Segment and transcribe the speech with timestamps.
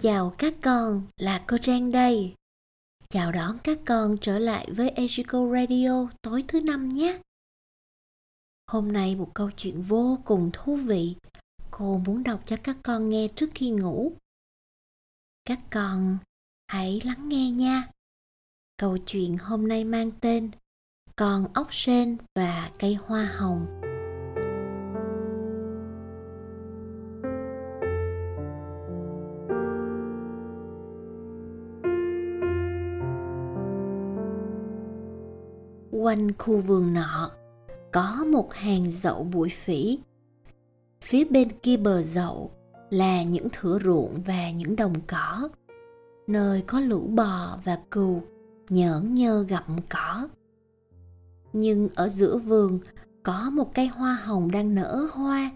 [0.00, 2.34] Chào các con, là cô Trang đây.
[3.08, 7.20] Chào đón các con trở lại với Ejico Radio tối thứ năm nhé.
[8.66, 11.16] Hôm nay một câu chuyện vô cùng thú vị.
[11.70, 14.12] Cô muốn đọc cho các con nghe trước khi ngủ.
[15.44, 16.18] Các con
[16.66, 17.88] hãy lắng nghe nha.
[18.76, 20.50] Câu chuyện hôm nay mang tên
[21.16, 23.87] Con ốc sên và cây hoa hồng.
[35.98, 37.30] Quanh khu vườn nọ,
[37.92, 39.98] có một hàng dậu bụi phỉ.
[41.00, 42.50] Phía bên kia bờ dậu
[42.90, 45.48] là những thửa ruộng và những đồng cỏ,
[46.26, 48.22] nơi có lũ bò và cừu
[48.68, 50.28] nhởn nhơ gặm cỏ.
[51.52, 52.78] Nhưng ở giữa vườn
[53.22, 55.50] có một cây hoa hồng đang nở hoa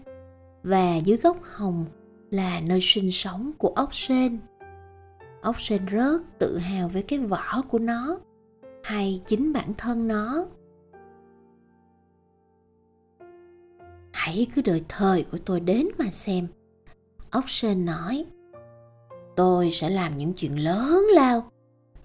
[0.63, 1.85] và dưới gốc hồng
[2.31, 4.39] là nơi sinh sống của ốc sên.
[5.41, 8.17] Ốc sên rất tự hào với cái vỏ của nó
[8.83, 10.45] hay chính bản thân nó.
[14.11, 16.47] Hãy cứ đợi thời của tôi đến mà xem.
[17.31, 18.25] Ốc sên nói,
[19.35, 21.51] tôi sẽ làm những chuyện lớn lao,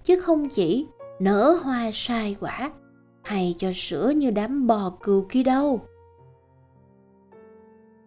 [0.03, 0.87] chứ không chỉ
[1.19, 2.71] nở hoa sai quả
[3.23, 5.81] hay cho sữa như đám bò cừu kia đâu.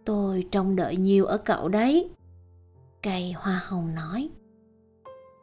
[0.05, 2.11] Tôi trông đợi nhiều ở cậu đấy,
[3.03, 4.31] cây hoa hồng nói.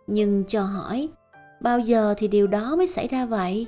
[0.08, 1.10] Nhưng cho hỏi
[1.62, 3.68] bao giờ thì điều đó mới xảy ra vậy?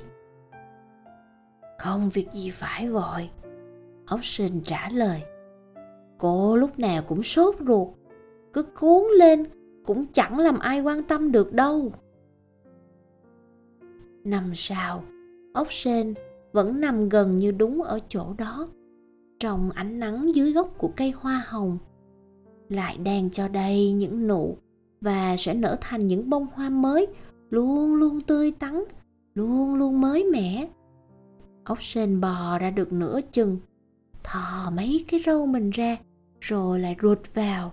[1.78, 3.30] Không việc gì phải vội.
[4.06, 5.22] Ốc sinh trả lời.
[6.18, 7.88] Cô lúc nào cũng sốt ruột.
[8.52, 9.44] Cứ cuốn lên,
[9.84, 11.92] cũng chẳng làm ai quan tâm được đâu.
[14.24, 15.02] Năm sau
[15.54, 16.14] ốc sên
[16.52, 18.68] vẫn nằm gần như đúng ở chỗ đó,
[19.38, 21.78] trong ánh nắng dưới gốc của cây hoa hồng.
[22.68, 24.56] Lại đang cho đây những nụ
[25.00, 27.06] và sẽ nở thành những bông hoa mới
[27.52, 28.84] luôn luôn tươi tắn,
[29.34, 30.68] luôn luôn mới mẻ.
[31.64, 33.58] Ốc sên bò ra được nửa chừng.
[34.22, 35.96] Thò mấy cái râu mình ra,
[36.40, 37.72] rồi lại ruột vào.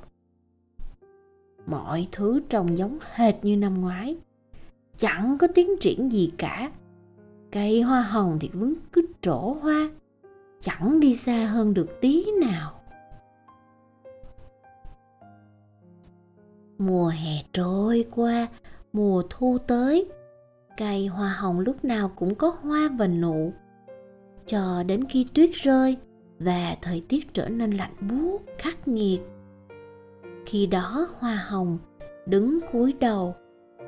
[1.65, 4.17] Mọi thứ trông giống hệt như năm ngoái.
[4.97, 6.71] Chẳng có tiến triển gì cả.
[7.51, 9.89] Cây hoa hồng thì vẫn cứ trổ hoa,
[10.61, 12.81] chẳng đi xa hơn được tí nào.
[16.77, 18.47] Mùa hè trôi qua
[18.93, 20.05] mùa thu tới.
[20.77, 23.53] Cây hoa hồng lúc nào cũng có hoa và nụ.
[24.45, 25.97] Cho đến khi tuyết rơi
[26.39, 29.19] và thời tiết trở nên lạnh buốt, khắc nghiệt.
[30.45, 31.77] Khi đó hoa hồng
[32.25, 33.35] đứng cúi đầu,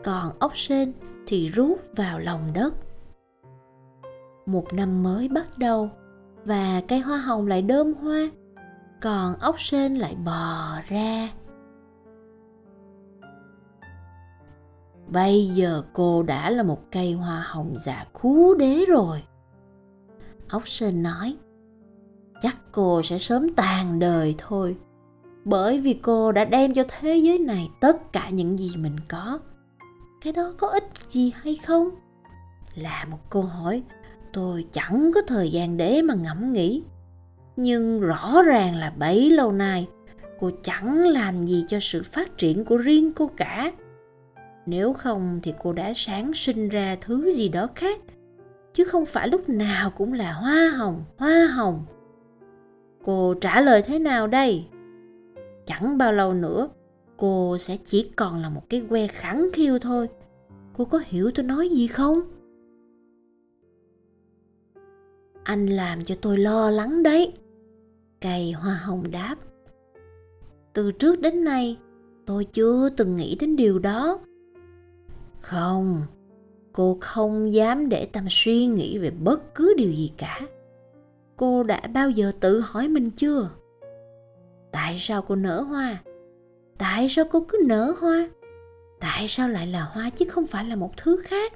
[0.03, 0.93] còn ốc sên
[1.27, 2.73] thì rút vào lòng đất.
[4.45, 5.89] Một năm mới bắt đầu
[6.45, 8.31] và cây hoa hồng lại đơm hoa,
[9.01, 11.29] còn ốc sên lại bò ra.
[15.11, 19.23] Bây giờ cô đã là một cây hoa hồng già khú đế rồi.
[20.49, 21.35] Ốc sên nói,
[22.41, 24.75] chắc cô sẽ sớm tàn đời thôi,
[25.45, 29.39] bởi vì cô đã đem cho thế giới này tất cả những gì mình có.
[30.21, 31.89] Cái đó có ích gì hay không?
[32.75, 33.83] Là một câu hỏi,
[34.33, 36.83] tôi chẳng có thời gian để mà ngẫm nghĩ.
[37.55, 39.87] Nhưng rõ ràng là bấy lâu nay,
[40.39, 43.71] cô chẳng làm gì cho sự phát triển của riêng cô cả
[44.65, 48.01] nếu không thì cô đã sáng sinh ra thứ gì đó khác.
[48.73, 51.85] Chứ không phải lúc nào cũng là hoa hồng hoa hồng.
[53.03, 54.65] Cô trả lời thế nào đây?
[55.65, 56.69] Chẳng bao lâu nữa,
[57.17, 60.07] cô sẽ chỉ còn là một cái que khẳng khiu thôi.
[60.73, 62.21] Cô có hiểu tôi nói gì không?
[65.43, 67.33] Anh làm cho tôi lo lắng đấy.
[68.21, 69.35] Cây hoa hồng đáp.
[70.73, 71.77] Từ trước đến nay,
[72.25, 74.19] tôi chưa từng nghĩ đến điều đó
[75.41, 76.03] không,
[76.73, 80.41] cô không dám để tâm suy nghĩ về bất cứ điều gì cả.
[81.37, 83.49] Cô đã bao giờ tự hỏi mình chưa?
[84.71, 86.03] Tại sao cô nở hoa?
[86.77, 88.29] Tại sao cô cứ nở hoa?
[88.99, 91.53] Tại sao lại là hoa chứ không phải là một thứ khác?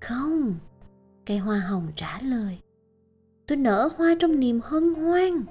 [0.00, 0.54] Không,
[1.26, 2.58] cây hoa hồng trả lời.
[3.46, 5.44] Tôi nở hoa trong niềm hân hoan,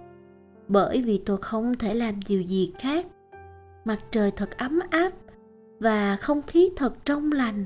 [0.67, 3.05] bởi vì tôi không thể làm điều gì khác.
[3.85, 5.11] Mặt trời thật ấm áp
[5.79, 7.65] và không khí thật trong lành.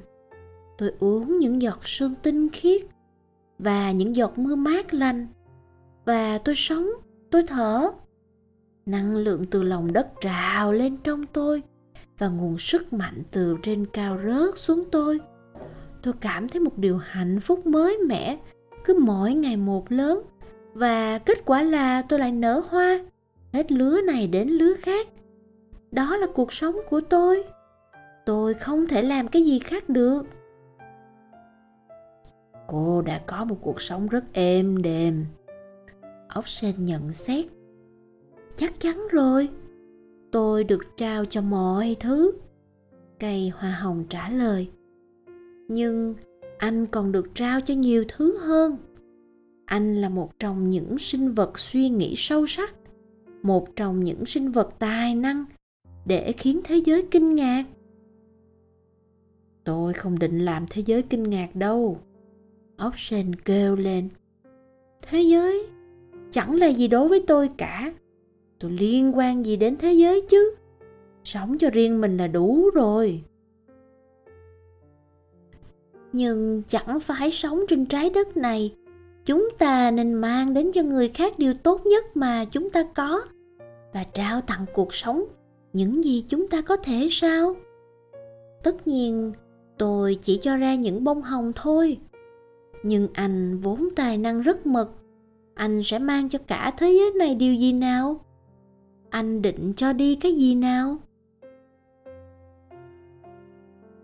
[0.77, 2.81] Tôi uống những giọt sương tinh khiết
[3.59, 5.27] và những giọt mưa mát lành,
[6.05, 6.89] và tôi sống,
[7.29, 7.91] tôi thở.
[8.85, 11.63] Năng lượng từ lòng đất trào lên trong tôi
[12.17, 15.19] và nguồn sức mạnh từ trên cao rớt xuống tôi.
[16.03, 18.37] Tôi cảm thấy một điều hạnh phúc mới mẻ,
[18.83, 20.21] cứ mỗi ngày một lớn,
[20.73, 22.99] và kết quả là tôi lại nở hoa,
[23.53, 25.07] hết lứa này đến lứa khác.
[25.91, 27.43] Đó là cuộc sống của tôi
[28.29, 30.23] tôi không thể làm cái gì khác được.
[32.67, 35.25] Cô đã có một cuộc sống rất êm đềm.
[36.27, 37.45] Ốc sên nhận xét.
[38.55, 39.49] Chắc chắn rồi.
[40.31, 42.31] Tôi được trao cho mọi thứ.
[43.19, 44.69] Cây hoa hồng trả lời.
[45.67, 46.15] Nhưng
[46.57, 48.77] anh còn được trao cho nhiều thứ hơn.
[49.65, 52.75] Anh là một trong những sinh vật suy nghĩ sâu sắc,
[53.43, 55.45] một trong những sinh vật tài năng
[56.05, 57.65] để khiến thế giới kinh ngạc
[59.69, 61.97] tôi không định làm thế giới kinh ngạc đâu.
[62.77, 62.93] Ốc
[63.45, 64.09] kêu lên.
[65.01, 65.67] Thế giới?
[66.31, 67.93] Chẳng là gì đối với tôi cả.
[68.59, 70.55] Tôi liên quan gì đến thế giới chứ?
[71.23, 73.23] Sống cho riêng mình là đủ rồi.
[76.13, 78.75] Nhưng chẳng phải sống trên trái đất này.
[79.25, 83.21] Chúng ta nên mang đến cho người khác điều tốt nhất mà chúng ta có
[83.93, 85.23] và trao tặng cuộc sống.
[85.73, 87.55] Những gì chúng ta có thể sao?
[88.63, 89.33] Tất nhiên
[89.79, 91.97] tôi chỉ cho ra những bông hồng thôi.
[92.83, 94.91] Nhưng anh vốn tài năng rất mực.
[95.53, 98.21] Anh sẽ mang cho cả thế giới này điều gì nào?
[99.09, 100.97] Anh định cho đi cái gì nào?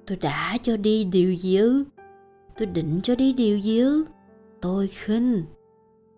[0.08, 1.84] Tôi đã cho đi điều gì ư?
[2.58, 4.06] Tôi định cho đi điều gì ư?
[4.62, 5.44] Tôi khinh.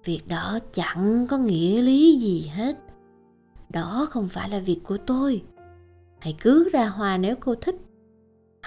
[0.03, 2.77] Việc đó chẳng có nghĩa lý gì hết.
[3.69, 5.43] Đó không phải là việc của tôi.
[6.19, 7.75] Hãy cứ ra hoa nếu cô thích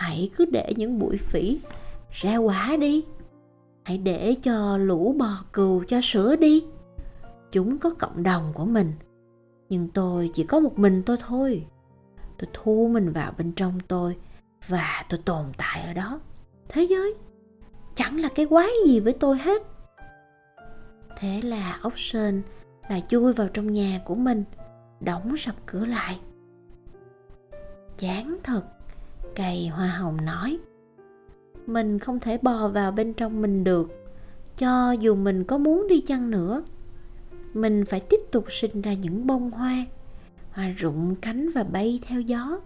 [0.00, 1.60] hãy cứ để những bụi phỉ
[2.10, 3.04] ra quả đi.
[3.82, 6.64] Hãy để cho lũ bò cừu cho sữa đi.
[7.52, 8.92] Chúng có cộng đồng của mình,
[9.68, 11.66] nhưng tôi chỉ có một mình tôi thôi.
[12.38, 14.16] Tôi thu mình vào bên trong tôi
[14.68, 16.20] và tôi tồn tại ở đó.
[16.68, 17.14] Thế giới
[17.94, 19.62] chẳng là cái quái gì với tôi hết.
[21.16, 22.42] Thế là ốc sên
[22.88, 24.44] lại chui vào trong nhà của mình,
[25.00, 26.20] đóng sập cửa lại.
[27.98, 28.62] Chán thật
[29.36, 30.58] cây hoa hồng nói.
[31.66, 33.90] Mình không thể bò vào bên trong mình được,
[34.58, 36.62] cho dù mình có muốn đi chăng nữa.
[37.54, 39.86] Mình phải tiếp tục sinh ra những bông hoa
[40.52, 42.60] hoa rụng, cánh và bay theo gió.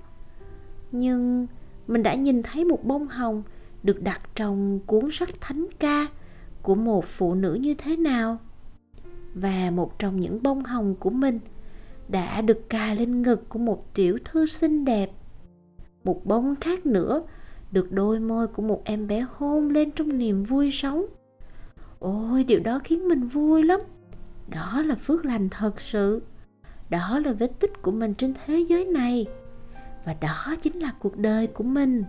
[0.92, 1.46] Nhưng
[1.86, 3.42] mình đã nhìn thấy một bông hồng
[3.82, 6.06] được đặt trong cuốn sách thánh ca
[6.62, 8.38] của một phụ nữ như thế nào.
[9.34, 11.40] Và một trong những bông hồng của mình
[12.08, 15.10] đã được cài lên ngực của một tiểu thư xinh đẹp
[16.04, 17.22] một bông khác nữa.
[17.72, 21.06] Được đôi môi của một em bé hôn lên trong niềm vui sống.
[21.98, 23.80] Ôi, điều đó khiến mình vui lắm.
[24.50, 26.22] Đó là phước lành thật sự.
[26.90, 29.26] Đó là vết tích của mình trên thế giới này.
[30.04, 32.04] Và đó chính là cuộc đời của mình.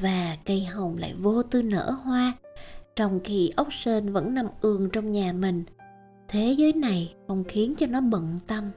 [0.00, 2.32] Và cây hồng lại vô tư nở hoa,
[2.96, 5.64] trong khi ốc sên vẫn nằm ườn trong nhà mình.
[6.28, 8.70] Thế giới này không khiến cho nó bận tâm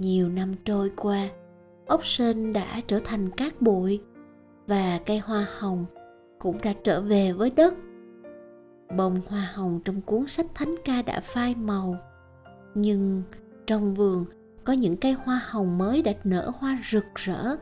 [0.00, 1.28] nhiều năm trôi qua,
[1.86, 4.00] ốc sên đã trở thành cát bụi
[4.66, 5.86] và cây hoa hồng
[6.38, 7.74] cũng đã trở về với đất.
[8.96, 11.96] Bông hoa hồng trong cuốn sách thánh ca đã phai màu,
[12.74, 13.22] nhưng
[13.66, 14.24] trong vườn
[14.64, 17.56] có những cây hoa hồng mới đã nở hoa rực rỡ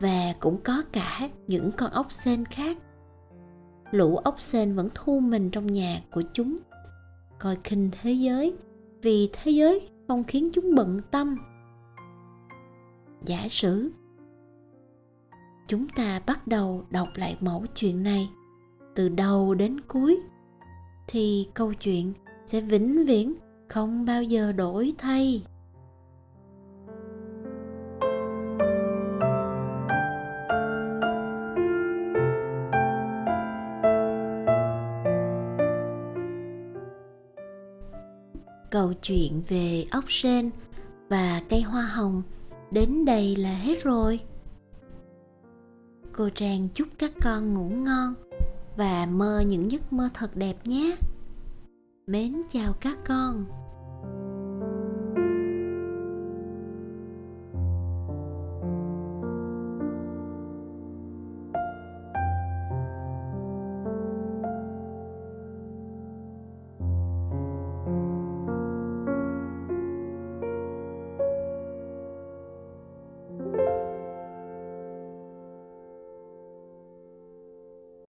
[0.00, 2.78] và cũng có cả những con ốc sên khác.
[3.90, 6.56] Lũ ốc sên vẫn thu mình trong nhà của chúng,
[7.38, 8.56] coi khinh thế giới,
[9.02, 11.36] vì thế giới không khiến chúng bận tâm
[13.26, 13.90] giả sử,
[15.68, 18.28] chúng ta bắt đầu đọc lại mẫu chuyện này
[18.94, 20.20] từ đầu đến cuối,
[21.08, 22.12] thì câu chuyện
[22.46, 23.34] sẽ vĩnh viễn
[23.68, 25.42] không bao giờ đổi thay.
[38.70, 40.50] Câu chuyện về ốc sên
[41.08, 42.22] và cây hoa hồng
[42.70, 44.20] đến đây là hết rồi.
[46.12, 48.14] Cô trang chúc các con ngủ ngon
[48.76, 50.96] và mơ những giấc mơ thật đẹp nhé.
[52.06, 53.44] Mến chào các con.